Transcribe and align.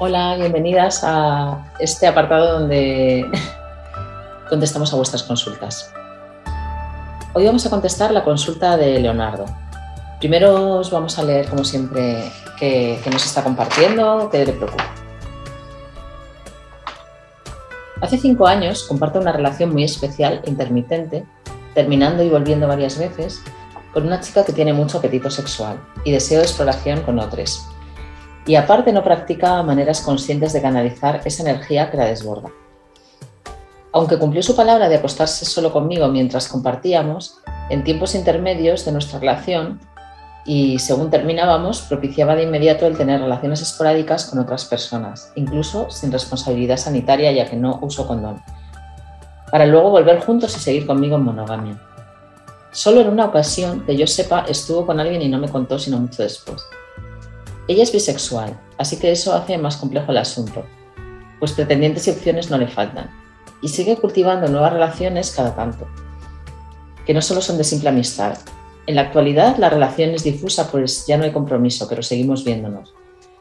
Hola, 0.00 0.34
bienvenidas 0.36 1.04
a 1.04 1.72
este 1.78 2.08
apartado 2.08 2.58
donde 2.58 3.24
contestamos 4.48 4.92
a 4.92 4.96
vuestras 4.96 5.22
consultas. 5.22 5.94
Hoy 7.32 7.46
vamos 7.46 7.64
a 7.64 7.70
contestar 7.70 8.10
la 8.10 8.24
consulta 8.24 8.76
de 8.76 8.98
Leonardo. 8.98 9.44
Primero 10.18 10.78
os 10.78 10.90
vamos 10.90 11.16
a 11.20 11.22
leer, 11.22 11.48
como 11.48 11.62
siempre, 11.62 12.28
qué, 12.58 13.00
nos 13.12 13.24
está 13.24 13.44
compartiendo, 13.44 14.28
qué 14.32 14.44
le 14.44 14.52
preocupa. 14.54 14.84
Hace 18.00 18.18
cinco 18.18 18.48
años 18.48 18.82
comparto 18.88 19.20
una 19.20 19.30
relación 19.30 19.72
muy 19.72 19.84
especial, 19.84 20.42
intermitente, 20.44 21.24
terminando 21.72 22.24
y 22.24 22.30
volviendo 22.30 22.66
varias 22.66 22.98
veces, 22.98 23.42
con 23.92 24.08
una 24.08 24.20
chica 24.20 24.44
que 24.44 24.52
tiene 24.52 24.72
mucho 24.72 24.98
apetito 24.98 25.30
sexual 25.30 25.78
y 26.02 26.10
deseo 26.10 26.40
de 26.40 26.46
exploración 26.46 27.02
con 27.02 27.20
otros, 27.20 27.68
y 28.46 28.56
aparte 28.56 28.92
no 28.92 29.02
practica 29.02 29.62
maneras 29.62 30.02
conscientes 30.02 30.52
de 30.52 30.62
canalizar 30.62 31.20
esa 31.24 31.42
energía 31.42 31.90
que 31.90 31.96
la 31.96 32.06
desborda. 32.06 32.50
Aunque 33.92 34.18
cumplió 34.18 34.42
su 34.42 34.56
palabra 34.56 34.88
de 34.88 34.96
acostarse 34.96 35.44
solo 35.44 35.72
conmigo 35.72 36.08
mientras 36.08 36.48
compartíamos, 36.48 37.38
en 37.70 37.84
tiempos 37.84 38.14
intermedios 38.14 38.84
de 38.84 38.92
nuestra 38.92 39.20
relación 39.20 39.80
y 40.44 40.78
según 40.78 41.10
terminábamos, 41.10 41.82
propiciaba 41.82 42.34
de 42.34 42.42
inmediato 42.42 42.86
el 42.86 42.98
tener 42.98 43.20
relaciones 43.20 43.62
esporádicas 43.62 44.26
con 44.26 44.40
otras 44.40 44.66
personas, 44.66 45.32
incluso 45.36 45.90
sin 45.90 46.12
responsabilidad 46.12 46.76
sanitaria 46.76 47.32
ya 47.32 47.48
que 47.48 47.56
no 47.56 47.78
uso 47.80 48.06
condón, 48.06 48.42
para 49.50 49.64
luego 49.64 49.90
volver 49.90 50.20
juntos 50.20 50.54
y 50.56 50.60
seguir 50.60 50.86
conmigo 50.86 51.16
en 51.16 51.22
monogamia. 51.22 51.80
Solo 52.72 53.00
en 53.00 53.08
una 53.08 53.26
ocasión, 53.26 53.86
que 53.86 53.96
yo 53.96 54.06
sepa, 54.06 54.44
estuvo 54.48 54.84
con 54.84 54.98
alguien 54.98 55.22
y 55.22 55.28
no 55.28 55.38
me 55.38 55.48
contó 55.48 55.78
sino 55.78 55.98
mucho 55.98 56.24
después. 56.24 56.60
Ella 57.66 57.82
es 57.82 57.92
bisexual, 57.92 58.60
así 58.76 58.98
que 58.98 59.10
eso 59.10 59.34
hace 59.34 59.56
más 59.56 59.76
complejo 59.76 60.10
el 60.10 60.18
asunto, 60.18 60.64
pues 61.38 61.52
pretendientes 61.52 62.06
y 62.06 62.10
opciones 62.10 62.50
no 62.50 62.58
le 62.58 62.68
faltan, 62.68 63.10
y 63.62 63.68
sigue 63.68 63.96
cultivando 63.96 64.48
nuevas 64.48 64.72
relaciones 64.72 65.30
cada 65.30 65.54
tanto, 65.54 65.86
que 67.06 67.14
no 67.14 67.22
solo 67.22 67.40
son 67.40 67.56
de 67.56 67.64
simple 67.64 67.88
amistad. 67.88 68.36
En 68.86 68.96
la 68.96 69.02
actualidad 69.02 69.56
la 69.56 69.70
relación 69.70 70.10
es 70.10 70.24
difusa, 70.24 70.70
pues 70.70 71.06
ya 71.06 71.16
no 71.16 71.24
hay 71.24 71.32
compromiso, 71.32 71.88
pero 71.88 72.02
seguimos 72.02 72.44
viéndonos. 72.44 72.94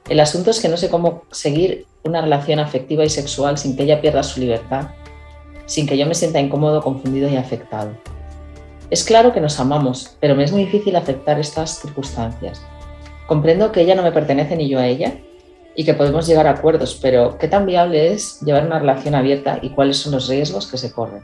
El 0.08 0.20
asunto 0.20 0.52
es 0.52 0.61
que 0.61 0.70
no 0.70 0.78
sé 0.78 0.89
cómo 0.89 1.23
seguir 1.31 1.86
una 2.03 2.22
relación 2.22 2.59
afectiva 2.59 3.03
y 3.03 3.09
sexual 3.09 3.58
sin 3.58 3.76
que 3.76 3.83
ella 3.83 4.02
pierda 4.02 4.23
su 4.23 4.39
libertad, 4.39 4.89
sin 5.66 5.88
que 5.88 5.98
yo 5.98 6.05
me 6.05 6.16
sienta 6.16 6.39
incómodo, 6.39 6.81
confundido 6.81 7.30
y 7.30 7.36
afectado. 7.36 7.92
Es 8.89 9.03
claro 9.03 9.33
que 9.33 9.42
nos 9.42 9.59
amamos, 9.59 10.17
pero 10.20 10.36
me 10.36 10.44
es 10.44 10.52
muy 10.52 10.66
difícil 10.66 10.95
aceptar 10.95 11.39
estas 11.39 11.80
circunstancias. 11.81 12.61
Comprendo 13.28 13.72
que 13.72 13.82
ella 13.82 13.96
no 13.96 14.04
me 14.04 14.12
pertenece 14.12 14.56
ni 14.56 14.70
yo 14.70 14.80
a 14.80 14.88
ella 14.88 15.14
y 15.76 15.86
que 15.86 15.94
podemos 15.94 16.28
llegar 16.28 16.48
a 16.48 16.52
acuerdos, 16.52 17.00
pero 17.02 17.38
¿qué 17.38 17.48
tan 17.48 17.66
viable 17.66 18.14
es 18.14 18.42
llevar 18.42 18.66
una 18.66 18.80
relación 18.80 19.16
abierta 19.16 19.60
y 19.62 19.70
cuáles 19.70 19.98
son 19.98 20.14
los 20.14 20.28
riesgos 20.28 20.68
que 20.68 20.78
se 20.78 20.92
corren? 20.92 21.24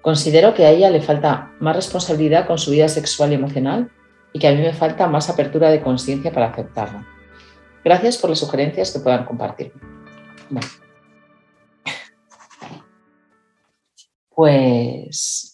Considero 0.00 0.54
que 0.54 0.66
a 0.66 0.70
ella 0.70 0.90
le 0.90 1.00
falta 1.00 1.52
más 1.60 1.76
responsabilidad 1.76 2.46
con 2.46 2.58
su 2.58 2.70
vida 2.70 2.88
sexual 2.88 3.32
y 3.32 3.36
emocional 3.36 3.90
y 4.32 4.38
que 4.38 4.48
a 4.48 4.52
mí 4.52 4.60
me 4.60 4.72
falta 4.72 5.06
más 5.06 5.30
apertura 5.30 5.70
de 5.70 5.80
conciencia 5.80 6.32
para 6.32 6.48
aceptarla. 6.48 7.06
Gracias 7.84 8.18
por 8.18 8.30
las 8.30 8.38
sugerencias 8.38 8.90
que 8.92 9.00
puedan 9.00 9.24
compartir. 9.24 9.72
Pues 14.36 15.53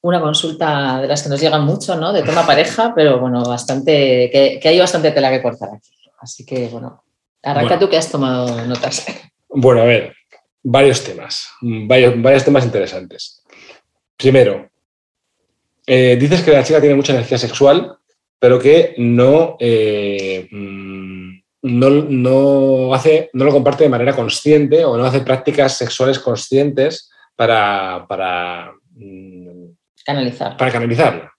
una 0.00 0.20
consulta 0.20 1.00
de 1.00 1.08
las 1.08 1.22
que 1.22 1.28
nos 1.28 1.40
llegan 1.40 1.64
mucho, 1.64 1.96
¿no? 1.96 2.12
De 2.12 2.22
tema 2.22 2.46
pareja, 2.46 2.92
pero 2.94 3.18
bueno, 3.18 3.42
bastante, 3.44 4.30
que, 4.30 4.60
hay 4.68 4.78
bastante 4.78 5.10
tela 5.10 5.30
que 5.30 5.42
cortar 5.42 5.70
aquí. 5.74 5.90
Así 6.20 6.44
que, 6.44 6.68
bueno, 6.68 7.02
arranca 7.42 7.78
tú 7.78 7.88
que 7.88 7.96
has 7.96 8.10
tomado 8.10 8.64
notas. 8.66 9.06
Bueno, 9.50 9.80
a 9.80 9.84
ver, 9.84 10.14
varios 10.62 11.02
temas, 11.02 11.48
varios, 11.60 12.20
varios 12.20 12.44
temas 12.44 12.64
interesantes. 12.64 13.42
Primero, 14.16 14.68
eh, 15.86 16.16
dices 16.20 16.42
que 16.42 16.50
la 16.50 16.62
chica 16.62 16.80
tiene 16.80 16.94
mucha 16.94 17.14
energía 17.14 17.38
sexual, 17.38 17.96
pero 18.38 18.58
que 18.58 18.94
no, 18.98 19.56
eh, 19.58 20.46
mm, 20.50 21.38
no, 21.62 21.90
no, 21.90 22.94
hace, 22.94 23.30
no 23.32 23.44
lo 23.46 23.52
comparte 23.52 23.84
de 23.84 23.90
manera 23.90 24.14
consciente 24.14 24.84
o 24.84 24.96
no 24.96 25.04
hace 25.04 25.20
prácticas 25.20 25.76
sexuales 25.76 26.18
conscientes 26.18 27.10
para, 27.34 28.04
para 28.08 28.74
Canalizar. 30.08 30.56
Para 30.56 30.72
canalizarla. 30.72 31.30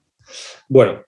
Bueno, 0.68 1.02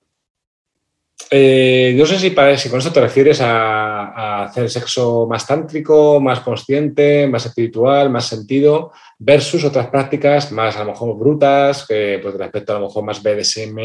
eh, 1.30 1.94
no 1.96 2.08
sé 2.08 2.18
si, 2.18 2.32
si, 2.58 2.70
con 2.70 2.80
esto 2.80 2.92
te 2.92 3.02
refieres 3.02 3.40
a, 3.40 4.46
hacer 4.46 4.68
sexo 4.68 5.28
más 5.28 5.46
tántrico, 5.46 6.20
más 6.20 6.40
consciente, 6.40 7.28
más 7.28 7.46
espiritual, 7.46 8.10
más 8.10 8.26
sentido, 8.26 8.92
versus 9.20 9.64
otras 9.64 9.90
prácticas 9.90 10.52
más 10.52 10.76
a 10.76 10.84
lo 10.84 10.90
mejor 10.90 11.16
brutas, 11.16 11.86
que 11.86 12.18
pues 12.20 12.34
respecto 12.34 12.76
a 12.76 12.80
lo 12.80 12.88
mejor 12.88 13.04
más 13.04 13.22
BDSM 13.22 13.78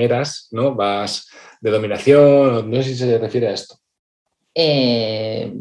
¿no? 0.53 0.75
Más 0.75 1.29
de 1.61 1.71
dominación, 1.71 2.71
no 2.71 2.77
sé 2.79 2.85
si 2.85 2.95
se 2.97 3.19
refiere 3.19 3.49
a 3.49 3.53
esto. 3.53 3.77
Eh, 4.55 5.53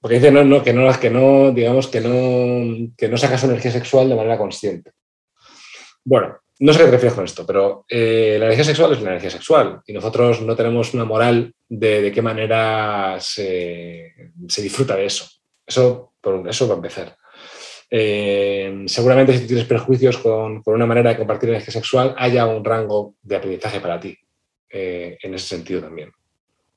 Porque 0.00 0.16
dice 0.16 0.32
no, 0.32 0.42
no, 0.42 0.60
que 0.60 0.72
no, 0.72 0.92
que 0.98 1.10
no, 1.10 1.52
digamos, 1.52 1.86
que 1.86 2.00
no, 2.00 2.92
que 2.98 3.08
no 3.08 3.16
saca 3.16 3.38
su 3.38 3.46
energía 3.46 3.70
sexual 3.70 4.08
de 4.08 4.16
manera 4.16 4.36
consciente. 4.36 4.90
Bueno, 6.04 6.36
no 6.58 6.72
sé 6.72 6.78
qué 6.78 6.84
te 6.86 6.90
refieres 6.92 7.14
con 7.14 7.24
esto, 7.24 7.46
pero 7.46 7.84
eh, 7.88 8.36
la 8.38 8.46
energía 8.46 8.64
sexual 8.64 8.92
es 8.92 9.00
una 9.00 9.10
energía 9.10 9.30
sexual 9.30 9.80
y 9.86 9.92
nosotros 9.92 10.40
no 10.40 10.56
tenemos 10.56 10.94
una 10.94 11.04
moral 11.04 11.54
de, 11.68 12.00
de 12.00 12.12
qué 12.12 12.22
manera 12.22 13.16
se, 13.20 14.12
disfruta 14.34 14.96
de 14.96 15.06
eso. 15.06 15.26
Eso, 15.66 16.14
por, 16.20 16.48
eso 16.48 16.66
va 16.66 16.74
a 16.74 16.76
empezar. 16.76 17.16
Eh, 17.90 18.84
seguramente 18.86 19.36
si 19.36 19.46
tienes 19.46 19.66
prejuicios 19.66 20.18
con, 20.18 20.62
una 20.64 20.86
manera 20.86 21.10
de 21.10 21.18
compartir 21.18 21.50
energía 21.50 21.72
sexual, 21.72 22.14
haya 22.16 22.46
un 22.46 22.64
rango 22.64 23.14
de 23.22 23.36
aprendizaje 23.36 23.80
para 23.80 24.00
ti 24.00 24.16
eh, 24.70 25.18
en 25.22 25.34
ese 25.34 25.48
sentido 25.48 25.82
también. 25.82 26.10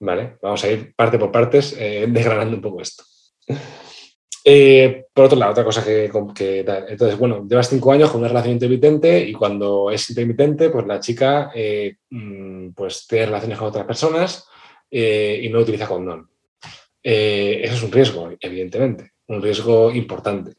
¿Vale? 0.01 0.37
Vamos 0.41 0.63
a 0.63 0.69
ir 0.69 0.93
parte 0.95 1.17
por 1.17 1.31
partes 1.31 1.75
desgranando 2.07 2.55
un 2.55 2.61
poco 2.61 2.81
esto. 2.81 3.03
Eh, 4.51 5.05
por 5.13 5.25
otro 5.25 5.37
lado, 5.37 5.51
otra 5.51 5.63
cosa 5.63 5.83
que, 5.83 6.05
Entonces, 6.05 7.19
bueno, 7.19 7.45
llevas 7.47 7.69
cinco 7.69 7.91
años 7.91 8.09
con 8.09 8.21
una 8.21 8.29
relación 8.29 8.53
intermitente 8.53 9.19
y 9.19 9.31
cuando 9.31 9.91
es 9.91 10.09
intermitente, 10.09 10.71
pues 10.71 10.87
la 10.87 10.99
chica 10.99 11.51
eh, 11.53 11.97
mm, 12.09 12.69
pues 12.69 13.05
tiene 13.05 13.27
relaciones 13.27 13.59
con 13.59 13.67
otras 13.67 13.85
personas 13.85 14.47
eh, 14.89 15.39
y 15.43 15.49
no 15.49 15.59
utiliza 15.59 15.87
condón. 15.87 16.31
eso 17.03 17.75
es 17.75 17.83
un 17.83 17.91
riesgo, 17.91 18.31
evidentemente, 18.39 19.11
un 19.27 19.39
riesgo 19.39 19.91
importante. 19.91 20.53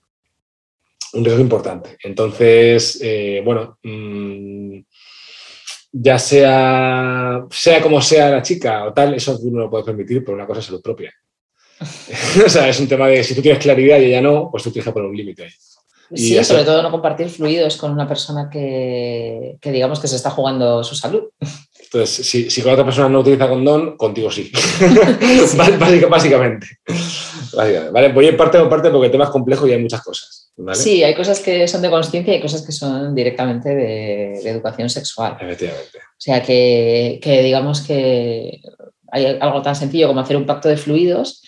Un 1.15 1.25
riesgo 1.25 1.41
importante. 1.43 1.99
Entonces, 2.05 3.03
bueno, 3.45 3.77
mm, 3.83 4.79
ya 5.91 6.17
sea, 6.17 7.45
sea 7.51 7.83
como 7.83 8.01
sea 8.01 8.31
la 8.31 8.43
chica 8.43 8.85
o 8.85 8.93
tal, 8.93 9.15
eso 9.15 9.37
uno 9.43 9.63
lo 9.63 9.71
puede 9.71 9.83
permitir 9.83 10.25
por 10.25 10.37
una 10.37 10.47
cosa 10.47 10.61
de 10.61 10.67
salud 10.67 10.83
propia. 10.83 11.13
o 12.47 12.49
sea, 12.49 12.69
es 12.69 12.79
un 12.81 12.89
tema 12.89 13.09
de 13.09 13.25
si 13.25 13.35
tú 13.35 13.43
tienes 13.43 13.63
claridad 13.63 13.99
y 13.99 14.05
ella 14.05 14.21
no, 14.21 14.49
pues 14.51 14.63
tú 14.63 14.71
tienes 14.71 14.85
que 14.85 14.93
poner 14.93 15.09
un 15.09 15.17
límite 15.17 15.45
ahí. 15.45 15.51
Sí, 16.13 16.43
sobre 16.43 16.65
todo 16.65 16.83
no 16.83 16.91
compartir 16.91 17.29
fluidos 17.29 17.77
con 17.77 17.93
una 17.93 18.09
persona 18.09 18.51
que, 18.51 19.59
digamos 19.63 20.01
que 20.01 20.09
se 20.09 20.17
está 20.17 20.31
jugando 20.31 20.83
su 20.83 20.97
salud. 20.97 21.23
Entonces, 21.79 22.27
si, 22.27 22.51
si 22.51 22.63
con 22.63 22.73
otra 22.73 22.85
persona 22.85 23.09
no 23.09 23.21
utiliza 23.21 23.49
condón, 23.49 23.97
contigo 23.97 24.31
sí. 24.31 24.51
Básicamente. 26.11 26.67
Vale, 27.55 28.13
voy 28.13 28.27
en 28.27 28.37
parte 28.37 28.59
por 28.59 28.69
parte 28.69 28.91
porque 28.91 29.07
el 29.07 29.13
tema 29.13 29.25
es 29.25 29.31
complejo 29.31 29.67
y 29.69 29.73
hay 29.73 29.81
muchas 29.81 30.03
cosas. 30.03 30.51
Sí, 30.75 31.03
hay 31.03 31.15
cosas 31.15 31.41
que 31.41 31.67
son 31.69 31.81
de 31.81 31.91
conciencia 31.91 32.33
y 32.33 32.37
hay 32.37 32.43
cosas 32.43 32.63
que 32.63 32.73
son 32.73 33.15
directamente 33.15 33.75
de, 33.75 34.51
educación 34.51 34.91
sexual. 34.91 35.37
Efectivamente. 35.41 35.99
O 35.99 36.21
sea, 36.23 36.43
que, 36.43 37.21
que 37.23 37.43
digamos 37.43 37.81
que 37.83 38.61
hay 39.13 39.39
algo 39.41 39.63
tan 39.63 39.77
sencillo 39.77 40.09
como 40.09 40.21
hacer 40.21 40.37
un 40.37 40.47
pacto 40.47 40.69
de 40.69 40.77
fluidos 40.77 41.43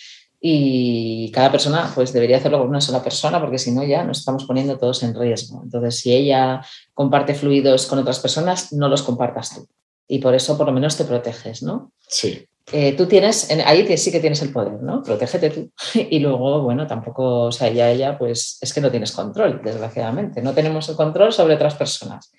y 0.45 1.31
cada 1.31 1.53
persona 1.53 1.89
pues 1.95 2.13
debería 2.13 2.39
hacerlo 2.39 2.59
con 2.59 2.69
una 2.69 2.81
sola 2.81 3.01
persona 3.01 3.41
porque 3.41 3.59
si 3.59 3.71
no 3.71 3.85
ya 3.85 4.03
nos 4.03 4.19
estamos 4.19 4.45
poniendo 4.45 4.77
todos 4.77 5.05
en 5.05 5.15
riesgo. 5.15 5.61
Entonces, 5.63 6.01
si 6.01 6.13
ella 6.13 6.61
comparte 6.93 7.35
fluidos 7.35 7.87
con 7.87 8.01
otras 8.01 8.19
personas, 8.19 8.73
no 8.73 8.89
los 8.89 9.03
compartas 9.03 9.55
tú. 9.55 9.69
Y 10.09 10.19
por 10.19 10.35
eso 10.35 10.59
por 10.59 10.67
lo 10.67 10.73
menos 10.73 10.97
te 10.97 11.05
proteges, 11.05 11.63
¿no? 11.63 11.93
Sí. 12.09 12.45
Eh, 12.73 12.95
tú 12.97 13.07
tienes, 13.07 13.51
ahí 13.65 13.97
sí 13.97 14.11
que 14.11 14.19
tienes 14.19 14.43
el 14.43 14.53
poder, 14.53 14.83
¿no? 14.83 15.05
Protégete 15.05 15.51
tú. 15.51 15.71
Y 16.11 16.19
luego, 16.19 16.63
bueno, 16.63 16.89
tampoco, 16.89 17.43
o 17.43 17.53
sea, 17.53 17.71
ya 17.71 17.89
ella, 17.89 18.19
pues 18.19 18.59
es 18.61 18.73
que 18.75 18.81
no 18.81 18.91
tienes 18.91 19.13
control, 19.13 19.61
desgraciadamente. 19.63 20.43
No 20.43 20.55
tenemos 20.55 20.89
el 20.89 20.97
control 20.97 21.33
sobre 21.33 21.55
otras 21.55 21.77
personas. 21.77 22.33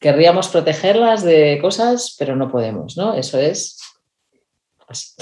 Querríamos 0.00 0.48
protegerlas 0.48 1.22
de 1.22 1.58
cosas, 1.60 2.16
pero 2.18 2.34
no 2.34 2.50
podemos, 2.50 2.96
¿no? 2.96 3.12
Eso 3.12 3.38
es 3.38 3.78
así. 4.88 5.12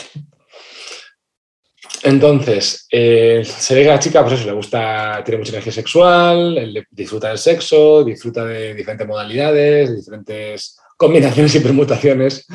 Entonces, 2.03 2.87
eh, 2.91 3.43
se 3.45 3.75
ve 3.75 3.83
que 3.83 3.91
a 3.91 3.95
la 3.95 3.99
chica, 3.99 4.23
pues 4.23 4.35
eso, 4.35 4.47
le 4.47 4.53
gusta, 4.53 5.23
tiene 5.25 5.39
mucha 5.39 5.53
energía 5.53 5.73
sexual, 5.73 6.87
disfruta 6.91 7.29
del 7.29 7.39
sexo, 7.39 8.03
disfruta 8.05 8.45
de 8.45 8.75
diferentes 8.75 9.07
modalidades, 9.07 9.95
diferentes 9.95 10.79
combinaciones 10.97 11.55
y 11.55 11.61
permutaciones 11.61 12.47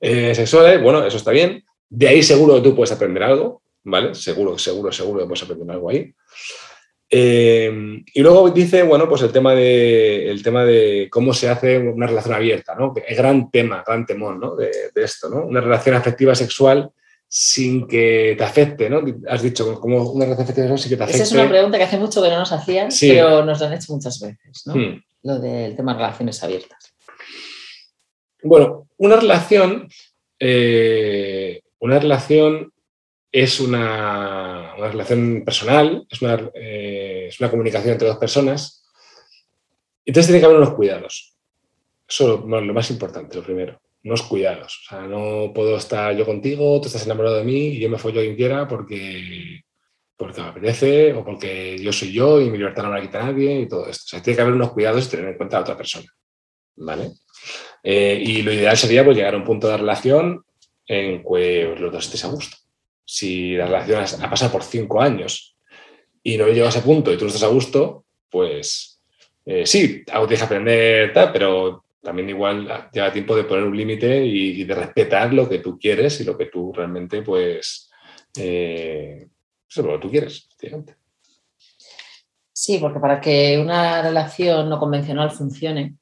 eh, 0.00 0.34
sexuales. 0.34 0.80
Bueno, 0.80 1.04
eso 1.04 1.16
está 1.16 1.32
bien. 1.32 1.64
De 1.88 2.08
ahí 2.08 2.22
seguro 2.22 2.54
que 2.56 2.62
tú 2.62 2.76
puedes 2.76 2.92
aprender 2.92 3.22
algo, 3.22 3.62
¿vale? 3.84 4.14
Seguro, 4.14 4.56
seguro, 4.58 4.92
seguro 4.92 5.20
que 5.20 5.26
puedes 5.26 5.42
aprender 5.42 5.70
algo 5.70 5.90
ahí. 5.90 6.12
Eh, 7.14 7.70
y 8.14 8.22
luego 8.22 8.48
dice, 8.50 8.82
bueno, 8.84 9.06
pues 9.06 9.20
el 9.20 9.32
tema, 9.32 9.54
de, 9.54 10.30
el 10.30 10.42
tema 10.42 10.64
de 10.64 11.08
cómo 11.10 11.34
se 11.34 11.50
hace 11.50 11.78
una 11.78 12.06
relación 12.06 12.34
abierta, 12.34 12.74
¿no? 12.74 12.94
Es 13.06 13.18
gran 13.18 13.50
tema, 13.50 13.84
gran 13.86 14.06
temón, 14.06 14.40
¿no? 14.40 14.56
De, 14.56 14.70
esto, 14.94 15.28
¿no? 15.28 15.44
Una 15.44 15.60
relación 15.60 15.94
afectiva 15.94 16.34
sexual 16.34 16.90
sin 17.34 17.88
que 17.88 18.34
te 18.36 18.44
afecte, 18.44 18.90
¿no? 18.90 19.02
Has 19.26 19.40
dicho, 19.40 19.80
como 19.80 20.02
una 20.10 20.26
relación 20.26 20.44
afectiva 20.44 20.66
sexual 20.66 20.78
sin 20.78 20.90
que 20.90 20.96
te 20.98 21.02
afecte. 21.02 21.22
Esa 21.22 21.34
es 21.34 21.40
una 21.40 21.48
pregunta 21.48 21.78
que 21.78 21.84
hace 21.84 21.96
mucho 21.96 22.22
que 22.22 22.28
no 22.28 22.38
nos 22.38 22.52
hacían, 22.52 22.90
pero 23.00 23.42
nos 23.42 23.58
lo 23.58 23.66
han 23.66 23.72
hecho 23.72 23.94
muchas 23.94 24.20
veces, 24.20 24.66
¿no? 24.66 24.74
Hmm. 24.74 25.02
Lo 25.22 25.38
del 25.38 25.74
tema 25.74 25.94
de 25.94 26.00
relaciones 26.00 26.44
abiertas. 26.44 26.92
Bueno, 28.42 28.86
una 28.98 29.16
relación, 29.16 29.88
eh, 30.38 31.62
una 31.78 31.98
relación 31.98 32.70
es 33.32 33.60
una, 33.60 34.74
relación 34.76 35.42
personal, 35.42 36.06
eh, 36.54 37.28
es 37.30 37.40
una, 37.40 37.50
comunicación 37.50 37.92
entre 37.92 38.08
dos 38.08 38.18
personas. 38.18 38.84
Entonces 40.04 40.26
tiene 40.26 40.40
que 40.40 40.44
haber 40.44 40.58
unos 40.58 40.74
cuidados. 40.74 41.34
Eso 42.06 42.34
es 42.34 42.44
lo, 42.44 42.74
más 42.74 42.90
importante, 42.90 43.36
lo 43.36 43.42
primero. 43.42 43.80
Unos 44.04 44.22
cuidados. 44.22 44.80
O 44.84 44.88
sea, 44.88 45.00
no 45.02 45.52
puedo 45.54 45.76
estar 45.76 46.16
yo 46.16 46.26
contigo, 46.26 46.80
tú 46.80 46.86
estás 46.86 47.04
enamorado 47.04 47.36
de 47.36 47.44
mí 47.44 47.68
y 47.68 47.80
yo 47.80 47.88
me 47.88 47.98
follo 47.98 48.20
a 48.20 48.24
quien 48.24 48.36
quiera 48.36 48.66
porque, 48.66 49.62
porque 50.16 50.40
me 50.40 50.48
apetece 50.48 51.12
o 51.12 51.24
porque 51.24 51.78
yo 51.78 51.92
soy 51.92 52.12
yo 52.12 52.40
y 52.40 52.50
mi 52.50 52.58
libertad 52.58 52.82
no 52.82 52.90
me 52.90 52.96
la 52.96 53.02
quita 53.02 53.22
nadie 53.22 53.60
y 53.60 53.68
todo 53.68 53.86
esto. 53.88 54.04
O 54.06 54.08
sea, 54.08 54.22
tiene 54.22 54.36
que 54.36 54.42
haber 54.42 54.54
unos 54.54 54.72
cuidados 54.72 55.06
y 55.06 55.10
tener 55.10 55.28
en 55.28 55.36
cuenta 55.36 55.58
a 55.58 55.60
otra 55.60 55.76
persona. 55.76 56.08
¿Vale? 56.76 57.10
Eh, 57.82 58.22
y 58.24 58.42
lo 58.42 58.52
ideal 58.52 58.76
sería 58.76 59.04
pues, 59.04 59.16
llegar 59.16 59.34
a 59.34 59.36
un 59.36 59.44
punto 59.44 59.68
de 59.68 59.76
relación 59.76 60.44
en 60.86 61.22
que 61.22 61.74
los 61.78 61.92
dos 61.92 62.04
estéis 62.04 62.24
a 62.24 62.28
gusto 62.28 62.56
si 63.04 63.56
la 63.56 63.66
relación 63.66 64.24
ha 64.24 64.30
pasado 64.30 64.52
por 64.52 64.62
cinco 64.62 65.00
años 65.00 65.54
y 66.22 66.36
no 66.36 66.46
llega 66.48 66.66
a 66.66 66.68
ese 66.70 66.80
punto 66.80 67.12
y 67.12 67.16
tú 67.16 67.24
no 67.24 67.28
estás 67.28 67.42
a 67.42 67.48
gusto, 67.48 68.04
pues 68.30 69.02
eh, 69.44 69.66
sí, 69.66 70.02
algo 70.10 70.26
tienes 70.26 70.40
que 70.40 70.44
aprender, 70.46 71.12
pero 71.12 71.81
también 72.02 72.28
igual 72.28 72.88
lleva 72.92 73.12
tiempo 73.12 73.36
de 73.36 73.44
poner 73.44 73.64
un 73.64 73.76
límite 73.76 74.24
y, 74.26 74.64
de 74.64 74.74
respetar 74.74 75.32
lo 75.32 75.48
que 75.48 75.60
tú 75.60 75.78
quieres 75.78 76.20
y 76.20 76.24
lo 76.24 76.36
que 76.36 76.46
tú 76.46 76.72
realmente, 76.72 77.22
pues, 77.22 77.90
eh, 78.36 79.28
eso 79.68 79.82
lo 79.82 79.92
que 79.92 79.98
tú 79.98 80.10
quieres. 80.10 80.48
Sí, 82.52 82.78
porque 82.78 83.00
para 83.00 83.20
que 83.20 83.58
una 83.58 84.02
relación 84.02 84.68
no 84.68 84.78
convencional 84.78 85.30
funcione, 85.30 85.96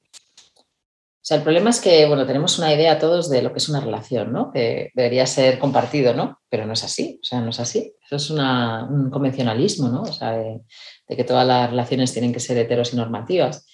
o 1.23 1.25
sea, 1.31 1.37
el 1.37 1.43
problema 1.44 1.70
es 1.70 1.81
que, 1.81 2.06
bueno, 2.06 2.26
tenemos 2.26 2.58
una 2.58 2.75
idea 2.75 2.99
todos 2.99 3.29
de 3.29 3.43
lo 3.43 3.52
que 3.52 3.58
es 3.58 3.69
una 3.69 3.81
relación, 3.81 4.32
¿no? 4.32 4.50
Que 4.50 4.91
debería 4.94 5.26
ser 5.26 5.58
compartido, 5.58 6.14
¿no? 6.14 6.41
Pero 6.49 6.67
no 6.67 6.73
es 6.73 6.82
así, 6.82 7.20
o 7.23 7.25
sea, 7.25 7.41
no 7.41 7.50
es 7.50 7.61
así. 7.61 7.94
Eso 8.05 8.17
es 8.17 8.31
un 8.31 9.11
convencionalismo, 9.11 9.88
¿no? 9.88 10.02
O 10.02 10.12
sea, 10.12 10.32
de, 10.32 10.62
que 11.06 11.25
todas 11.25 11.47
las 11.47 11.70
relaciones 11.70 12.12
tienen 12.12 12.32
que 12.32 12.41
ser 12.41 12.56
heteros 12.56 12.94
y 12.94 12.97
normativas. 12.97 13.67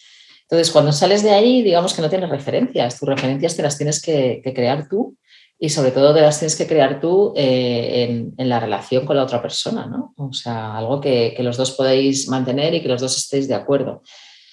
Entonces, 0.48 0.72
cuando 0.72 0.92
sales 0.92 1.22
de 1.22 1.30
ahí, 1.30 1.62
digamos 1.62 1.94
que 1.94 2.02
no 2.02 2.08
tienes 2.08 2.30
referencias. 2.30 2.98
Tus 2.98 3.08
referencias 3.08 3.56
te 3.56 3.62
las 3.62 3.76
tienes 3.76 4.00
que, 4.00 4.40
crear 4.54 4.88
tú 4.88 5.16
y 5.58 5.70
sobre 5.70 5.90
todo 5.90 6.14
te 6.14 6.20
las 6.20 6.38
tienes 6.38 6.54
que 6.54 6.66
crear 6.66 7.00
tú 7.00 7.32
eh, 7.36 8.30
en, 8.36 8.48
la 8.48 8.60
relación 8.60 9.06
con 9.06 9.16
la 9.16 9.24
otra 9.24 9.42
persona, 9.42 9.86
¿no? 9.86 10.14
O 10.16 10.32
sea, 10.32 10.76
algo 10.76 11.00
que, 11.00 11.34
los 11.40 11.56
dos 11.56 11.72
podéis 11.72 12.28
mantener 12.28 12.74
y 12.74 12.82
que 12.82 12.88
los 12.88 13.00
dos 13.00 13.16
estéis 13.16 13.48
de 13.48 13.54
acuerdo. 13.54 14.02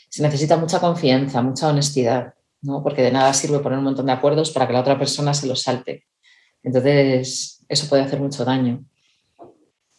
Se 0.10 0.24
necesita 0.24 0.58
mucha 0.58 0.80
confianza, 0.80 1.42
mucha 1.42 1.68
honestidad 1.70 2.34
porque 2.82 3.02
de 3.02 3.12
nada 3.12 3.34
sirve 3.34 3.60
poner 3.60 3.80
un 3.80 3.86
montón 3.86 4.06
de 4.06 4.12
acuerdos 4.12 4.52
para 4.52 4.68
que 4.68 4.74
la 4.74 4.82
otra 4.82 4.98
persona 4.98 5.34
se 5.34 5.48
los 5.48 5.62
salte. 5.62 6.06
Entonces, 6.64 7.64
eso 7.68 7.90
puede 7.90 8.04
hacer 8.04 8.20
mucho 8.20 8.46
daño. 8.46 8.86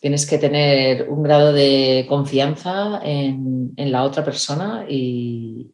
Tienes 0.01 0.27
que 0.27 0.39
tener 0.39 1.09
un 1.09 1.23
grado 1.23 1.53
de 1.53 2.07
confianza 2.09 3.01
en, 3.03 3.75
la 3.77 4.05
otra 4.05 4.25
persona 4.25 4.87
y, 4.89 5.74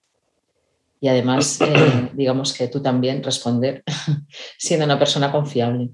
y 1.01 1.09
además, 1.09 1.61
eh, 1.63 2.11
digamos 2.15 2.53
que 2.53 2.69
tú 2.69 2.83
también 2.83 3.23
responder 3.23 3.83
siendo 4.59 4.85
una 4.85 4.99
persona 4.99 5.33
confiable. 5.33 5.91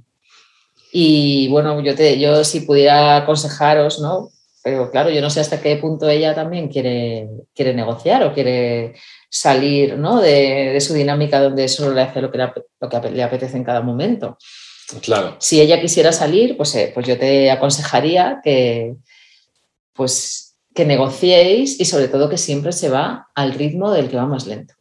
Y 0.93 1.49
bueno, 1.49 1.81
yo, 1.82 1.94
te, 1.94 2.19
yo 2.19 2.43
si 2.44 2.61
pudiera 2.61 3.17
aconsejaros, 3.19 4.00
¿no? 4.00 4.31
Pero 4.62 4.91
claro, 4.91 5.11
yo 5.11 5.20
no 5.20 5.31
sé 5.31 5.41
hasta 5.41 5.61
qué 5.61 5.76
punto 5.76 6.08
ella 6.08 6.35
también 6.35 6.69
quiere, 6.69 7.29
quiere 7.55 7.73
negociar 7.73 8.25
o 8.25 8.32
quiere 8.32 8.94
salir 9.31 9.97
¿no? 9.97 10.20
de, 10.20 10.76
su 10.81 10.93
dinámica 10.94 11.41
donde 11.41 11.69
solo 11.69 11.94
le 11.94 12.00
hace 12.00 12.20
lo 12.20 12.32
que, 12.32 12.38
le, 13.12 13.23
apetece 13.23 13.56
en 13.56 13.62
cada 13.62 13.81
momento. 13.81 14.38
Claro. 15.03 15.37
Si 15.38 15.61
ella 15.61 15.81
quisiera 15.81 16.11
salir, 16.11 16.56
pues, 16.56 16.75
eh, 16.75 16.91
pues 16.93 17.06
yo 17.06 17.17
te 17.17 17.50
aconsejaría 17.50 18.41
que, 18.43 18.94
pues, 19.93 20.56
que 20.75 20.85
negociéis 20.85 21.79
y 21.81 21.85
sobre 21.85 22.08
todo 22.08 22.29
que 22.29 22.38
siempre 22.38 22.73
se 22.73 22.88
va 22.88 23.29
al 23.35 23.53
ritmo 23.53 23.93
del 23.93 24.08
que 24.08 24.17
va 24.17 24.26
más 24.26 24.47
lento. 24.47 24.75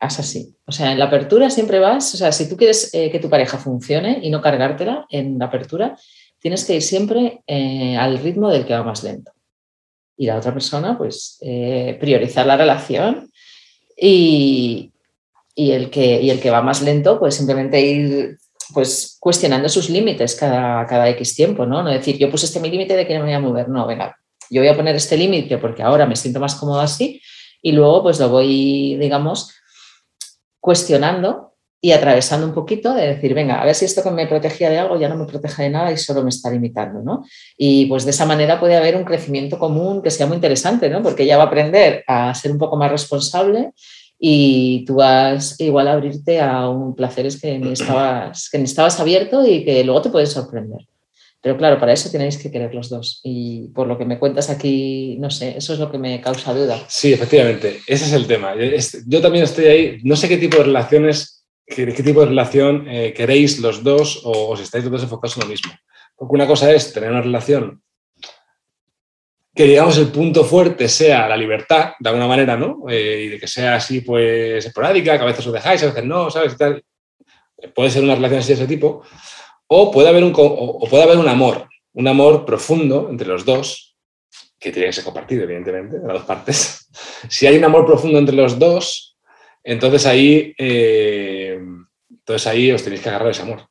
Haz 0.00 0.20
así. 0.20 0.54
O 0.66 0.72
sea, 0.72 0.92
en 0.92 0.98
la 0.98 1.06
apertura 1.06 1.50
siempre 1.50 1.78
vas, 1.78 2.14
o 2.14 2.16
sea, 2.16 2.30
si 2.30 2.48
tú 2.48 2.56
quieres 2.56 2.94
eh, 2.94 3.10
que 3.10 3.18
tu 3.18 3.28
pareja 3.28 3.58
funcione 3.58 4.20
y 4.22 4.30
no 4.30 4.40
cargártela 4.40 5.06
en 5.10 5.38
la 5.38 5.46
apertura, 5.46 5.96
tienes 6.38 6.64
que 6.64 6.76
ir 6.76 6.82
siempre 6.82 7.42
eh, 7.46 7.96
al 7.96 8.18
ritmo 8.18 8.50
del 8.50 8.64
que 8.64 8.74
va 8.74 8.84
más 8.84 9.02
lento. 9.02 9.32
Y 10.16 10.26
la 10.26 10.36
otra 10.36 10.52
persona, 10.52 10.98
pues, 10.98 11.38
priorizar 12.00 12.44
la 12.44 12.56
relación 12.56 13.30
y, 14.00 14.92
el 15.56 15.90
que, 15.90 16.20
y 16.22 16.30
el 16.30 16.40
que 16.40 16.50
va 16.50 16.62
más 16.62 16.82
lento, 16.82 17.18
pues 17.18 17.34
simplemente 17.34 17.80
ir 17.80 18.38
pues 18.74 19.16
cuestionando 19.18 19.68
sus 19.68 19.88
límites 19.88 20.34
cada, 20.34 20.86
cada 20.86 21.08
X 21.10 21.34
tiempo, 21.34 21.66
¿no? 21.66 21.82
No 21.82 21.90
decir, 21.90 22.18
yo 22.18 22.30
puse 22.30 22.46
este 22.46 22.60
mi 22.60 22.70
límite 22.70 22.96
de 22.96 23.06
que 23.06 23.14
no 23.14 23.20
me 23.20 23.26
voy 23.26 23.34
a 23.34 23.40
mover, 23.40 23.68
no, 23.68 23.86
venga, 23.86 24.16
yo 24.50 24.60
voy 24.60 24.68
a 24.68 24.76
poner 24.76 24.94
este 24.94 25.16
límite 25.16 25.58
porque 25.58 25.82
ahora 25.82 26.06
me 26.06 26.16
siento 26.16 26.38
más 26.38 26.54
cómodo 26.54 26.80
así 26.80 27.20
y 27.62 27.72
luego 27.72 28.02
pues 28.02 28.20
lo 28.20 28.28
voy, 28.28 28.96
digamos, 28.96 29.54
cuestionando 30.68 31.54
y 31.80 31.92
atravesando 31.92 32.46
un 32.46 32.52
poquito 32.52 32.92
de 32.92 33.06
decir, 33.14 33.32
venga, 33.32 33.58
a 33.58 33.64
ver 33.64 33.74
si 33.74 33.86
esto 33.86 34.02
que 34.02 34.10
me 34.10 34.26
protegía 34.26 34.68
de 34.68 34.76
algo 34.76 35.00
ya 35.00 35.08
no 35.08 35.16
me 35.16 35.24
protege 35.24 35.62
de 35.62 35.70
nada 35.70 35.90
y 35.90 35.96
solo 35.96 36.22
me 36.22 36.28
está 36.28 36.50
limitando, 36.50 37.00
¿no? 37.00 37.24
Y 37.56 37.86
pues 37.86 38.04
de 38.04 38.10
esa 38.10 38.26
manera 38.26 38.60
puede 38.60 38.76
haber 38.76 38.94
un 38.94 39.04
crecimiento 39.04 39.58
común 39.58 40.02
que 40.02 40.10
sea 40.10 40.26
muy 40.26 40.34
interesante, 40.34 40.90
¿no? 40.90 41.02
Porque 41.02 41.22
ella 41.22 41.38
va 41.38 41.44
a 41.44 41.46
aprender 41.46 42.04
a 42.06 42.34
ser 42.34 42.52
un 42.52 42.58
poco 42.58 42.76
más 42.76 42.90
responsable 42.90 43.72
y 44.18 44.84
tú 44.84 44.96
vas 44.96 45.58
igual 45.58 45.88
a 45.88 45.94
abrirte 45.94 46.38
a 46.38 46.68
un 46.68 46.94
placeres 46.94 47.40
que 47.40 47.58
ni 47.58 47.72
estabas, 47.72 48.50
que 48.50 48.58
ni 48.58 48.64
estabas 48.64 49.00
abierto 49.00 49.46
y 49.46 49.64
que 49.64 49.82
luego 49.84 50.02
te 50.02 50.10
puedes 50.10 50.32
sorprender. 50.32 50.80
Pero 51.40 51.56
claro, 51.56 51.78
para 51.78 51.92
eso 51.92 52.10
tenéis 52.10 52.36
que 52.36 52.50
querer 52.50 52.74
los 52.74 52.88
dos. 52.88 53.20
Y 53.22 53.68
por 53.68 53.86
lo 53.86 53.96
que 53.96 54.04
me 54.04 54.18
cuentas 54.18 54.50
aquí, 54.50 55.16
no 55.20 55.30
sé, 55.30 55.56
eso 55.56 55.72
es 55.72 55.78
lo 55.78 55.90
que 55.90 55.98
me 55.98 56.20
causa 56.20 56.52
duda. 56.52 56.84
Sí, 56.88 57.12
efectivamente, 57.12 57.80
ese 57.86 58.06
es 58.06 58.12
el 58.12 58.26
tema. 58.26 58.54
Yo 59.06 59.20
también 59.20 59.44
estoy 59.44 59.66
ahí, 59.66 59.98
no 60.02 60.16
sé 60.16 60.28
qué 60.28 60.36
tipo 60.36 60.58
de 60.58 60.64
relaciones 60.64 61.38
qué, 61.68 62.02
tipo 62.02 62.20
de 62.20 62.26
relación 62.26 62.86
eh, 62.88 63.12
queréis 63.12 63.58
los 63.58 63.84
dos 63.84 64.22
o 64.24 64.50
os 64.50 64.60
estáis 64.60 64.84
los 64.84 64.92
dos 64.92 65.02
enfocados 65.02 65.36
en 65.36 65.42
lo 65.42 65.48
mismo. 65.48 65.72
Porque 66.16 66.34
una 66.34 66.46
cosa 66.46 66.72
es 66.72 66.92
tener 66.92 67.10
una 67.10 67.22
relación 67.22 67.82
que, 69.54 69.64
digamos, 69.64 69.98
el 69.98 70.08
punto 70.08 70.44
fuerte 70.44 70.88
sea 70.88 71.28
la 71.28 71.36
libertad, 71.36 71.92
de 71.98 72.08
alguna 72.08 72.28
manera, 72.28 72.56
¿no? 72.56 72.84
Eh, 72.88 73.24
y 73.24 73.28
de 73.28 73.40
que 73.40 73.48
sea 73.48 73.74
así, 73.74 74.02
pues, 74.02 74.64
esporádica, 74.64 75.16
que 75.16 75.24
a 75.24 75.26
veces 75.26 75.46
os 75.46 75.52
dejáis, 75.52 75.82
a 75.82 75.86
veces 75.86 76.04
no, 76.04 76.30
¿sabes? 76.30 76.56
Puede 77.74 77.90
ser 77.90 78.04
una 78.04 78.14
relación 78.14 78.38
así 78.38 78.48
de 78.48 78.54
ese 78.54 78.66
tipo. 78.68 79.02
O 79.68 79.92
puede 79.92 80.08
haber 80.08 80.24
un, 80.24 80.32
o 80.36 80.86
puede 80.88 81.04
haber 81.04 81.18
un 81.18 81.28
amor, 81.28 81.68
un 81.92 82.08
amor 82.08 82.44
profundo 82.44 83.08
entre 83.10 83.28
los 83.28 83.44
dos, 83.44 83.96
que 84.58 84.72
tiene 84.72 84.88
que 84.88 84.92
ser 84.94 85.04
compartido, 85.04 85.44
evidentemente, 85.44 85.98
de 85.98 86.06
las 86.06 86.18
dos 86.18 86.26
partes. 86.26 86.84
Si 87.28 87.46
hay 87.46 87.56
un 87.56 87.64
amor 87.64 87.84
profundo 87.84 88.18
entre 88.18 88.34
los 88.34 88.58
dos, 88.58 89.16
entonces 89.64 90.06
ahí, 90.06 90.54
eh, 90.56 91.58
entonces 92.10 92.46
ahí 92.46 92.70
os 92.70 92.82
tenéis 92.82 93.02
que 93.02 93.08
agarrar 93.08 93.30
ese 93.30 93.42
amor. 93.42 93.68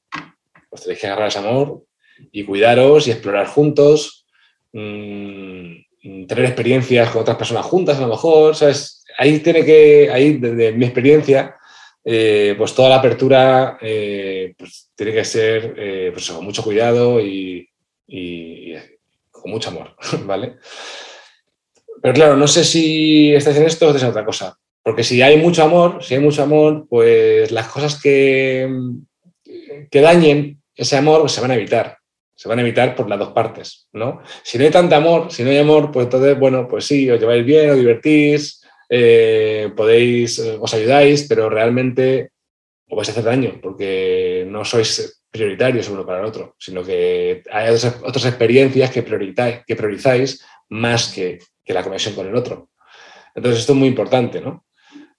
Os 0.69 0.81
tenéis 0.81 0.99
que 0.99 1.07
agarrar 1.07 1.29
ese 1.29 1.39
amor 1.39 1.83
y 2.31 2.43
cuidaros 2.43 3.07
y 3.07 3.11
explorar 3.11 3.47
juntos, 3.47 4.25
mm, 4.73 6.25
tener 6.27 6.45
experiencias 6.45 7.09
con 7.09 7.21
otras 7.21 7.37
personas 7.37 7.65
juntas 7.65 7.97
a 7.97 8.01
lo 8.01 8.07
mejor, 8.07 8.55
¿sabes? 8.55 9.03
Ahí 9.17 9.39
tiene 9.39 9.65
que, 9.65 10.09
ahí 10.11 10.33
desde 10.37 10.73
mi 10.73 10.85
experiencia, 10.85 11.56
eh, 12.09 12.55
pues 12.57 12.73
toda 12.73 12.87
la 12.87 12.95
apertura 12.95 13.77
eh, 13.81 14.53
pues 14.57 14.91
tiene 14.95 15.11
que 15.11 15.25
ser 15.25 16.13
pues 16.13 16.31
con 16.31 16.45
mucho 16.45 16.63
cuidado 16.63 17.19
y, 17.19 17.69
y, 18.07 18.73
con 19.29 19.51
mucho 19.51 19.69
amor, 19.69 19.93
¿vale? 20.25 20.55
Pero 22.01 22.13
claro, 22.13 22.37
no 22.37 22.47
sé 22.47 22.63
si 22.63 23.33
estáis 23.33 23.57
en 23.57 23.65
esto 23.65 23.85
o 23.85 23.89
estáis 23.89 24.03
en 24.03 24.11
otra 24.11 24.25
cosa. 24.25 24.57
Porque 24.81 25.03
si 25.03 25.21
hay 25.21 25.35
mucho 25.35 25.63
amor, 25.63 26.01
si 26.01 26.13
hay 26.13 26.21
mucho 26.21 26.43
amor, 26.43 26.87
pues 26.89 27.51
las 27.51 27.67
cosas 27.67 28.01
que, 28.01 28.69
que 29.91 30.01
dañen 30.01 30.61
ese 30.77 30.95
amor 30.95 31.29
se 31.29 31.41
van 31.41 31.51
a 31.51 31.55
evitar. 31.55 31.97
Se 32.35 32.47
van 32.47 32.59
a 32.59 32.61
evitar 32.61 32.95
por 32.95 33.09
las 33.09 33.19
dos 33.19 33.33
partes, 33.33 33.89
¿no? 33.91 34.21
Si 34.43 34.57
no 34.57 34.63
hay 34.63 34.69
tanto 34.69 34.95
amor, 34.95 35.31
si 35.31 35.43
no 35.43 35.49
hay 35.49 35.57
amor, 35.57 35.91
pues 35.91 36.05
entonces, 36.05 36.39
bueno, 36.39 36.67
pues 36.69 36.85
sí, 36.85 37.09
os 37.09 37.19
lleváis 37.19 37.43
bien, 37.43 37.71
os 37.71 37.77
divertís, 37.77 38.63
eh, 38.89 39.71
podéis, 39.75 40.39
os 40.39 40.73
ayudáis, 40.73 41.27
pero 41.27 41.49
realmente 41.49 42.31
os 42.89 42.95
vais 42.95 43.09
a 43.09 43.11
hacer 43.11 43.23
daño 43.23 43.59
porque 43.61 44.45
no 44.47 44.63
sois 44.63 45.23
prioritarios 45.29 45.89
uno 45.89 46.05
para 46.05 46.19
el 46.19 46.25
otro, 46.25 46.55
sino 46.57 46.83
que 46.83 47.43
hay 47.51 47.69
otras, 47.69 48.25
experiencias 48.25 48.91
que, 48.91 49.03
que 49.03 49.75
priorizáis 49.75 50.43
más 50.69 51.11
que, 51.13 51.39
la 51.65 51.83
conexión 51.83 52.15
con 52.15 52.27
el 52.27 52.35
otro. 52.35 52.69
Entonces 53.35 53.59
esto 53.59 53.73
es 53.73 53.79
muy 53.79 53.89
importante, 53.89 54.39
¿no? 54.39 54.65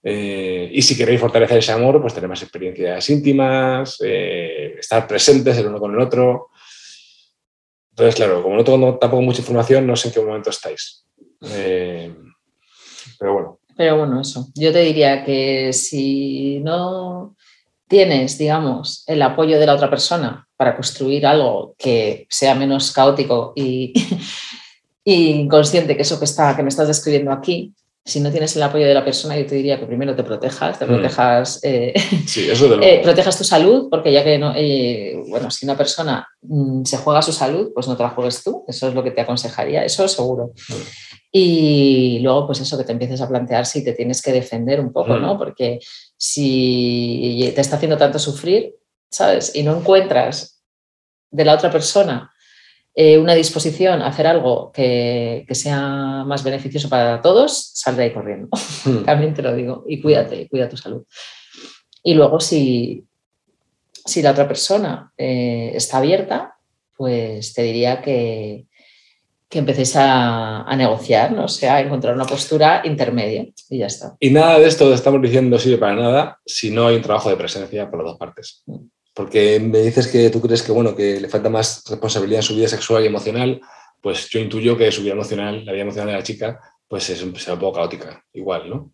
Eh, 0.01 0.69
y 0.73 0.81
si 0.81 0.97
queréis 0.97 1.19
fortalecer 1.19 1.59
ese 1.59 1.71
amor, 1.71 2.01
pues 2.01 2.13
tener 2.13 2.29
más 2.29 2.41
experiencias 2.41 3.09
íntimas, 3.09 3.97
eh, 4.03 4.75
estar 4.79 5.07
presentes 5.07 5.57
el 5.57 5.67
uno 5.67 5.79
con 5.79 5.93
el 5.93 5.99
otro. 5.99 6.49
Entonces, 7.91 8.15
claro, 8.15 8.41
como 8.41 8.55
no 8.55 8.63
tengo 8.63 8.97
tampoco 8.97 9.21
mucha 9.21 9.41
información, 9.41 9.85
no 9.85 9.95
sé 9.95 10.07
en 10.07 10.13
qué 10.13 10.21
momento 10.21 10.49
estáis. 10.49 11.05
Eh, 11.41 11.78
pero 13.79 13.97
bueno. 13.97 14.19
Eso. 14.19 14.49
Yo 14.55 14.73
te 14.73 14.81
diría 14.81 15.23
que 15.23 15.71
si 15.71 16.59
no 16.59 17.37
tienes, 17.87 18.37
digamos, 18.37 19.05
el 19.07 19.21
apoyo 19.21 19.57
de 19.57 19.65
la 19.65 19.73
otra 19.73 19.89
persona 19.89 20.45
para 20.57 20.75
construir 20.75 21.25
algo 21.25 21.75
que 21.77 22.27
sea 22.29 22.55
menos 22.55 22.91
caótico 22.91 23.53
y, 23.55 23.93
y 25.05 25.47
consciente 25.47 25.95
que 25.95 26.01
eso 26.01 26.19
que, 26.19 26.25
está, 26.25 26.57
que 26.57 26.61
me 26.61 26.67
estás 26.67 26.89
describiendo 26.89 27.31
aquí, 27.31 27.73
si 28.09 28.19
no 28.19 28.31
tienes 28.31 28.55
el 28.55 28.63
apoyo 28.63 28.87
de 28.87 28.93
la 28.93 29.05
persona, 29.05 29.37
yo 29.37 29.45
te 29.45 29.55
diría 29.55 29.79
que 29.79 29.85
primero 29.85 30.15
te 30.15 30.23
protejas, 30.23 30.79
te 30.79 30.85
mm. 30.85 30.87
protejas, 30.87 31.59
eh, 31.63 31.93
eh, 32.81 33.01
protejas 33.03 33.37
tu 33.37 33.43
salud, 33.43 33.87
porque 33.89 34.11
ya 34.11 34.23
que 34.23 34.37
no, 34.39 34.53
eh, 34.55 35.15
bueno, 35.27 35.51
si 35.51 35.65
una 35.65 35.77
persona 35.77 36.27
mm, 36.41 36.83
se 36.85 36.97
juega 36.97 37.21
su 37.21 37.31
salud, 37.31 37.71
pues 37.73 37.87
no 37.87 37.95
te 37.95 38.03
la 38.03 38.09
juegues 38.09 38.43
tú, 38.43 38.65
eso 38.67 38.87
es 38.87 38.95
lo 38.95 39.03
que 39.03 39.11
te 39.11 39.21
aconsejaría, 39.21 39.85
eso 39.85 40.07
seguro. 40.07 40.53
Mm. 40.69 40.73
Y 41.31 42.19
luego, 42.21 42.47
pues 42.47 42.59
eso, 42.61 42.77
que 42.77 42.83
te 42.83 42.91
empieces 42.91 43.21
a 43.21 43.29
plantear 43.29 43.67
si 43.67 43.83
te 43.83 43.93
tienes 43.93 44.21
que 44.23 44.31
defender 44.31 44.79
un 44.79 44.91
poco, 44.91 45.17
¿no? 45.17 45.37
Porque 45.37 45.79
si 46.17 47.51
te 47.53 47.61
está 47.61 47.75
haciendo 47.75 47.97
tanto 47.97 48.17
sufrir, 48.17 48.73
¿sabes? 49.11 49.55
Y 49.55 49.61
no 49.61 49.77
encuentras 49.77 50.63
de 51.29 51.45
la 51.45 51.53
otra 51.53 51.69
persona 51.69 52.31
eh, 53.01 53.17
una 53.17 53.33
disposición 53.33 54.01
a 54.01 54.07
hacer 54.07 54.27
algo 54.27 54.73
que, 54.73 55.45
sea 55.51 56.25
más 56.25 56.43
beneficioso 56.43 56.89
para 56.89 57.21
todos, 57.21 57.71
sal 57.73 57.95
de 57.95 58.03
ahí 58.03 58.13
corriendo. 58.13 58.49
Hmm. 58.83 59.03
También 59.05 59.33
te 59.33 59.41
lo 59.41 59.55
digo. 59.55 59.85
Y 59.87 60.01
cuídate, 60.01 60.49
cuida 60.49 60.67
tu 60.67 60.75
salud. 60.75 61.05
Y 62.03 62.13
luego, 62.13 62.41
si, 62.41 63.05
si 64.03 64.21
la 64.21 64.31
otra 64.31 64.49
persona 64.49 65.13
eh, 65.17 65.71
está 65.75 65.99
abierta, 65.99 66.57
pues 66.97 67.53
te 67.53 67.61
diría 67.61 68.01
que, 68.01 68.65
que 69.47 69.59
empecéis 69.59 69.93
a, 69.95 70.65
negociar, 70.75 71.31
¿no? 71.31 71.45
o 71.45 71.47
sea, 71.47 71.75
a 71.75 71.79
encontrar 71.79 72.13
una 72.13 72.25
postura 72.25 72.81
intermedia 72.83 73.47
y 73.69 73.77
ya 73.77 73.85
está. 73.85 74.17
Y 74.19 74.29
nada 74.31 74.59
de 74.59 74.67
esto 74.67 74.89
que 74.89 74.95
estamos 74.95 75.21
diciendo 75.21 75.57
sirve 75.57 75.77
para 75.77 75.95
nada 75.95 76.39
si 76.45 76.69
no 76.69 76.87
hay 76.87 76.97
un 76.97 77.01
trabajo 77.01 77.29
de 77.29 77.37
presencia 77.37 77.89
por 77.89 77.99
las 77.99 78.11
dos 78.11 78.17
partes. 78.17 78.61
Porque 79.19 79.59
me 79.59 79.79
dices 79.79 80.07
que 80.07 80.29
tú 80.29 80.39
crees 80.39 80.63
que, 80.63 80.71
bueno, 80.71 80.95
que 80.95 81.19
le 81.19 81.27
falta 81.27 81.49
más 81.49 81.83
responsabilidad 81.89 82.39
en 82.39 82.43
su 82.43 82.55
vida 82.55 82.69
sexual 82.69 83.03
y 83.03 83.07
emocional, 83.07 83.59
pues 84.01 84.29
yo 84.29 84.39
intuyo 84.39 84.77
que 84.77 84.93
su 84.93 85.01
vida 85.01 85.11
emocional, 85.11 85.65
la 85.65 85.73
vida 85.73 85.81
emocional 85.81 86.07
de 86.07 86.13
la 86.13 86.23
chica, 86.23 86.57
pues 86.87 87.09
es, 87.09 87.21
un 87.21 87.33
poco 87.33 87.73
caótica, 87.73 88.23
igual, 88.31 88.69
¿no? 88.69 88.93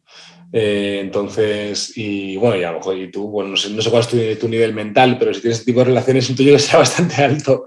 Eh, 0.51 0.97
entonces, 0.99 1.95
y 1.95 2.37
bueno, 2.37 2.55
y 2.55 2.63
a 2.63 2.71
lo 2.71 2.79
mejor 2.79 2.97
y 2.97 3.11
tú, 3.11 3.29
bueno, 3.29 3.51
no 3.51 3.55
sé, 3.55 3.89
cuál 3.91 4.01
es 4.01 4.39
tu, 4.39 4.47
nivel 4.49 4.73
mental, 4.73 5.17
pero 5.19 5.31
si 5.31 5.41
tienes 5.41 5.59
este 5.59 5.71
tipo 5.71 5.81
de 5.81 5.85
relaciones, 5.85 6.27
intuyo 6.27 6.53
que 6.53 6.59
sea 6.59 6.79
bastante 6.79 7.21
alto 7.21 7.65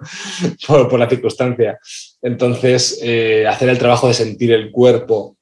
por, 0.67 0.99
la 0.99 1.09
circunstancia. 1.09 1.79
Entonces, 2.21 2.99
eh, 3.05 3.47
hacer 3.47 3.69
el 3.69 3.79
trabajo 3.79 4.09
de 4.09 4.15
sentir 4.15 4.51
el 4.51 4.73
cuerpo 4.73 5.38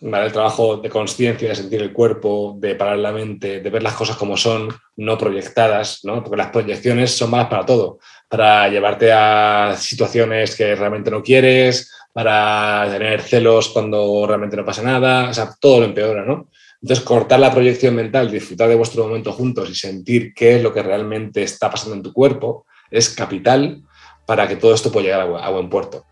el 0.00 0.32
trabajo 0.32 0.78
de 0.78 0.88
conciencia, 0.88 1.48
de 1.48 1.54
sentir 1.54 1.82
el 1.82 1.92
cuerpo, 1.92 2.56
de 2.58 2.74
parar 2.74 2.98
la 2.98 3.12
mente, 3.12 3.60
de 3.60 3.70
ver 3.70 3.82
las 3.82 3.94
cosas 3.94 4.16
como 4.16 4.36
son, 4.36 4.68
no 4.96 5.18
proyectadas, 5.18 6.00
¿no? 6.04 6.22
porque 6.22 6.38
las 6.38 6.50
proyecciones 6.50 7.16
son 7.16 7.30
malas 7.30 7.48
para 7.48 7.66
todo, 7.66 7.98
para 8.28 8.68
llevarte 8.68 9.12
a 9.12 9.74
situaciones 9.76 10.56
que 10.56 10.74
realmente 10.74 11.10
no 11.10 11.22
quieres, 11.22 11.92
para 12.12 12.88
tener 12.90 13.20
celos 13.20 13.68
cuando 13.68 14.24
realmente 14.26 14.56
no 14.56 14.64
pasa 14.64 14.82
nada, 14.82 15.28
o 15.28 15.34
sea, 15.34 15.54
todo 15.60 15.80
lo 15.80 15.86
empeora, 15.86 16.24
¿no? 16.24 16.48
Entonces, 16.82 17.04
cortar 17.04 17.38
la 17.38 17.52
proyección 17.52 17.94
mental, 17.94 18.30
disfrutar 18.30 18.68
de 18.68 18.74
vuestro 18.74 19.06
momento 19.06 19.32
juntos 19.32 19.68
y 19.68 19.74
sentir 19.74 20.32
qué 20.34 20.56
es 20.56 20.62
lo 20.62 20.72
que 20.72 20.82
realmente 20.82 21.42
está 21.42 21.70
pasando 21.70 21.94
en 21.94 22.02
tu 22.02 22.12
cuerpo 22.12 22.66
es 22.90 23.10
capital 23.10 23.82
para 24.26 24.48
que 24.48 24.56
todo 24.56 24.74
esto 24.74 24.90
pueda 24.90 25.04
llegar 25.04 25.42
a 25.42 25.50
buen 25.50 25.68
puerto. 25.68 26.06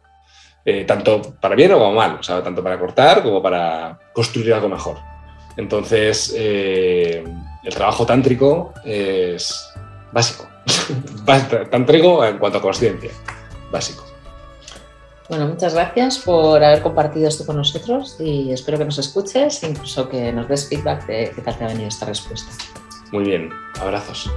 Eh, 0.64 0.84
tanto 0.84 1.22
para 1.40 1.54
bien 1.54 1.72
o 1.72 1.78
para 1.78 1.92
mal, 1.92 2.18
o 2.20 2.22
sea, 2.22 2.42
tanto 2.42 2.62
para 2.62 2.78
cortar 2.78 3.22
como 3.22 3.40
para 3.40 3.98
construir 4.12 4.52
algo 4.52 4.68
mejor. 4.68 4.96
Entonces, 5.56 6.34
eh, 6.36 7.24
el 7.64 7.74
trabajo 7.74 8.04
tántrico 8.04 8.74
es 8.84 9.70
básico. 10.12 10.46
tántrico 11.70 12.24
en 12.24 12.38
cuanto 12.38 12.58
a 12.58 12.62
conciencia, 12.62 13.10
básico. 13.70 14.04
Bueno, 15.28 15.46
muchas 15.46 15.74
gracias 15.74 16.18
por 16.18 16.64
haber 16.64 16.80
compartido 16.80 17.28
esto 17.28 17.44
con 17.44 17.56
nosotros 17.56 18.16
y 18.18 18.50
espero 18.50 18.78
que 18.78 18.86
nos 18.86 18.98
escuches 18.98 19.62
e 19.62 19.68
incluso 19.68 20.08
que 20.08 20.32
nos 20.32 20.48
des 20.48 20.68
feedback 20.68 21.06
de 21.06 21.32
qué 21.34 21.42
tal 21.42 21.56
te 21.58 21.64
ha 21.64 21.68
venido 21.68 21.88
esta 21.88 22.06
respuesta. 22.06 22.50
Muy 23.12 23.24
bien, 23.24 23.50
abrazos. 23.78 24.30